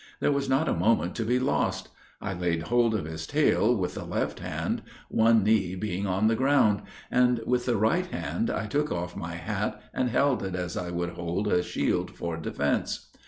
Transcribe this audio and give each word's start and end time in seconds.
There 0.19 0.31
was 0.31 0.49
not 0.49 0.67
a 0.67 0.73
moment 0.73 1.13
to 1.17 1.23
be 1.23 1.37
lost. 1.37 1.89
I 2.19 2.33
laid 2.33 2.63
hold 2.63 2.95
of 2.95 3.05
his 3.05 3.27
tail 3.27 3.75
with 3.75 3.93
the 3.93 4.03
left 4.03 4.39
hand, 4.39 4.81
one 5.09 5.43
knee 5.43 5.75
being 5.75 6.07
on 6.07 6.25
the 6.27 6.33
ground; 6.33 6.81
and, 7.11 7.39
with 7.45 7.67
the 7.67 7.77
right 7.77 8.07
hand, 8.07 8.49
I 8.49 8.65
took 8.65 8.91
off 8.91 9.15
my 9.15 9.35
hat, 9.35 9.79
and 9.93 10.09
held 10.09 10.41
it 10.41 10.55
as 10.55 10.75
I 10.75 10.89
would 10.89 11.11
hold 11.11 11.47
a 11.47 11.61
shield 11.61 12.15
for 12.15 12.35
defence. 12.37 13.11